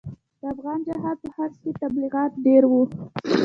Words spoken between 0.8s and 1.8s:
جهاد په حق کې